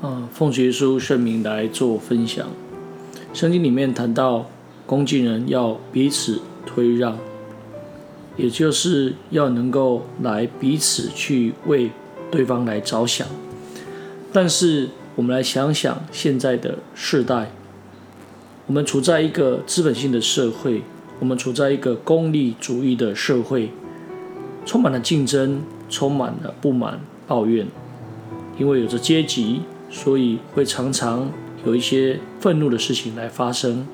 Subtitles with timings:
[0.00, 2.48] 啊，奉耶稣圣名来做分享。
[3.34, 4.46] 圣经里面谈到，
[4.86, 7.18] 恭敬人要彼此推让，
[8.36, 11.90] 也就是要能够来彼此去为
[12.30, 13.28] 对方来着想。
[14.32, 17.50] 但是，我们来想想现在的世代，
[18.66, 20.82] 我们处在一个资本性的社会，
[21.18, 23.70] 我们处在一个功利主义的社会，
[24.64, 25.60] 充满了竞争，
[25.90, 27.66] 充满了不满、抱怨，
[28.58, 29.60] 因为有着阶级。
[29.90, 31.30] 所以会常常
[31.66, 33.86] 有一些愤怒的事情来发生，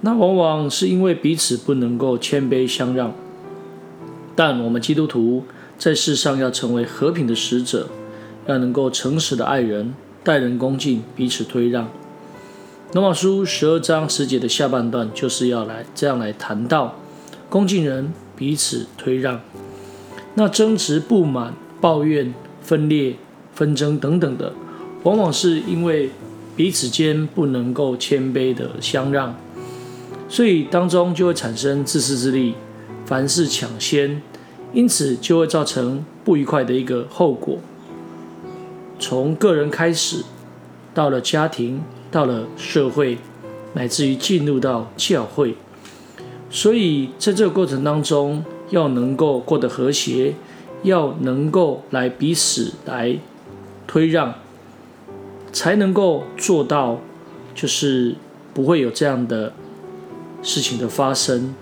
[0.00, 3.12] 那往往是因为彼此不能够谦卑相让。
[4.34, 5.44] 但我们基督徒
[5.78, 7.88] 在世上要成为和平的使者，
[8.46, 9.94] 要能够诚实的爱人，
[10.24, 11.88] 待人恭敬，彼此推让。
[12.92, 16.94] 罗马书十二章十节的下半段就是要来这样来谈到
[17.48, 19.40] 恭敬人彼此推让。
[20.34, 23.16] 那争执、不满、抱怨、分裂、
[23.52, 24.52] 纷争等等的。
[25.04, 26.10] 往往是因为
[26.56, 29.34] 彼此间不能够谦卑的相让，
[30.28, 32.54] 所以当中就会产生自私自利，
[33.04, 34.22] 凡事抢先，
[34.72, 37.58] 因此就会造成不愉快的一个后果。
[38.98, 40.24] 从个人开始，
[40.94, 43.18] 到了家庭，到了社会，
[43.74, 45.56] 乃至于进入到教会，
[46.48, 50.34] 所以在这个过程当中，要能够过得和谐，
[50.84, 53.18] 要能够来彼此来
[53.86, 54.34] 推让。
[55.54, 57.00] 才能够做到，
[57.54, 58.16] 就是
[58.52, 59.52] 不会有这样的
[60.42, 61.54] 事情的发生。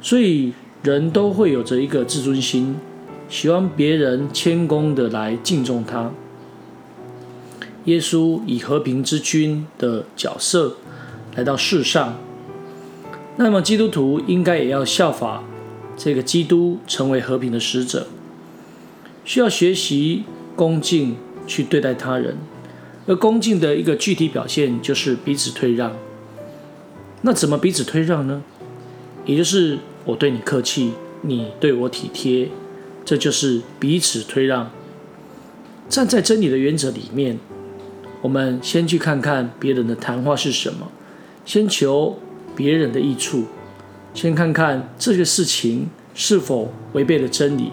[0.00, 2.76] 所以人都会有着一个自尊心，
[3.28, 6.10] 希望别人谦恭的来敬重他。
[7.84, 10.76] 耶稣以和平之君的角色
[11.36, 12.16] 来到世上，
[13.36, 15.44] 那么基督徒应该也要效法
[15.94, 18.06] 这个基督，成为和平的使者，
[19.26, 20.24] 需要学习
[20.56, 21.16] 恭敬。
[21.50, 22.36] 去对待他人，
[23.08, 25.96] 而恭敬的一个具体表现就是彼此退让。
[27.22, 28.44] 那怎么彼此退让呢？
[29.26, 32.48] 也就是我对你客气，你对我体贴，
[33.04, 34.70] 这就是彼此退让。
[35.88, 37.40] 站在真理的原则里面，
[38.22, 40.86] 我们先去看看别人的谈话是什么，
[41.44, 42.16] 先求
[42.54, 43.46] 别人的益处，
[44.14, 47.72] 先看看这个事情是否违背了真理。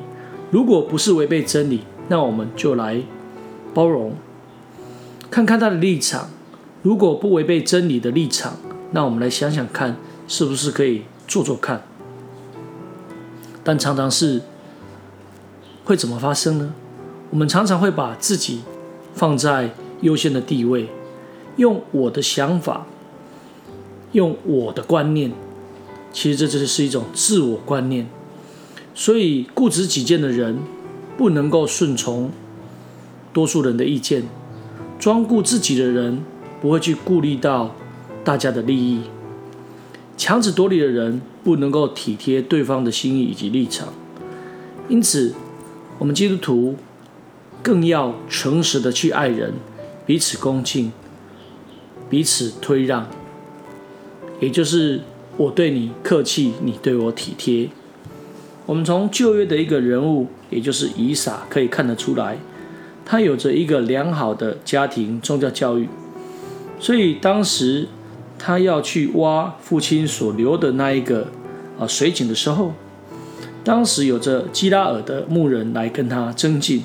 [0.49, 3.03] 如果不是违背真理，那我们就来。
[3.73, 4.13] 包容，
[5.29, 6.29] 看看他的立场。
[6.83, 8.57] 如果不违背真理的立场，
[8.91, 9.97] 那我们来想想看，
[10.27, 11.83] 是不是可以做做看？
[13.63, 14.41] 但常常是
[15.83, 16.73] 会怎么发生呢？
[17.31, 18.61] 我们常常会把自己
[19.13, 20.87] 放在优先的地位，
[21.57, 22.85] 用我的想法，
[24.13, 25.33] 用我的观念。
[26.13, 28.07] 其实这就是一种自我观念。
[28.95, 30.57] 所以固执己见的人
[31.17, 32.31] 不能够顺从。
[33.33, 34.23] 多数人的意见，
[34.99, 36.23] 专顾自己的人
[36.61, 37.75] 不会去顾虑到
[38.23, 39.01] 大家的利益；
[40.17, 43.89] 强词夺理的人不能够体贴对方的心意以及立场。
[44.89, 45.33] 因此，
[45.99, 46.75] 我们基督徒
[47.61, 49.53] 更要诚实的去爱人，
[50.05, 50.91] 彼此恭敬，
[52.09, 53.07] 彼此推让，
[54.39, 55.01] 也就是
[55.35, 57.69] 我对你客气，你对我体贴。
[58.65, 62.37] 我们从旧约的一个人物，也就是以撒，可以看得出来。
[63.09, 65.87] 他有着一个良好的家庭宗教教育，
[66.77, 67.87] 所以当时
[68.37, 71.29] 他要去挖父亲所留的那一个
[71.79, 72.73] 啊水井的时候，
[73.63, 76.83] 当时有着基拉尔的牧人来跟他争竞。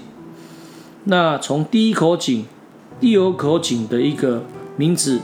[1.07, 2.47] 那从第一口井、
[3.01, 4.45] 第二口井的一个
[4.77, 5.19] 名字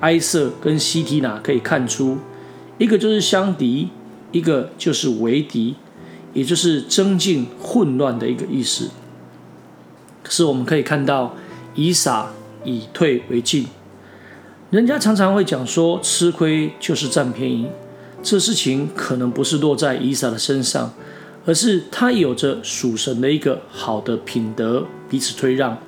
[0.00, 2.16] 埃瑟跟西提拿可以看出，
[2.78, 3.90] 一个就是相敌，
[4.32, 5.74] 一个就是为敌，
[6.32, 8.88] 也就是争竞混乱的一个意思。
[10.22, 11.34] 可是我们可以看到，
[11.74, 12.30] 以撒
[12.64, 13.66] 以退为进。
[14.70, 17.68] 人家常常会讲说，吃亏就是占便宜。
[18.22, 20.92] 这事情可能不是落在以撒的身上，
[21.46, 25.78] 而是他有着属神的一个好的品德，彼此推让。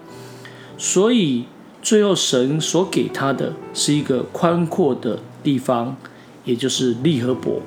[0.78, 1.44] 所以
[1.82, 5.96] 最后神所给他的是一个宽阔的地方，
[6.44, 7.60] 也就是利和伯。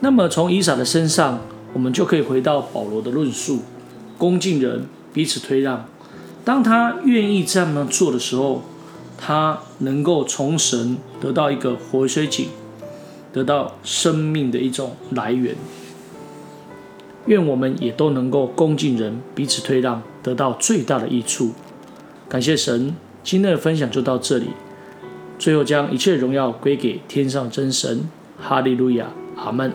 [0.00, 1.40] 那么从以撒的身上，
[1.72, 3.60] 我们就可以回到保罗的论述。
[4.18, 5.86] 恭敬人彼此推让，
[6.44, 8.62] 当他愿意这样做的时候，
[9.18, 12.48] 他能够从神得到一个活水井，
[13.32, 15.56] 得到生命的一种来源。
[17.26, 21.52] 愿我们也都能够恭敬人彼此推让，得到最大的益处。
[22.28, 24.46] 感谢神，今天的分享就到这里。
[25.38, 28.08] 最后将一切荣耀归给天上真神，
[28.40, 29.06] 哈利路亚，
[29.36, 29.72] 阿门。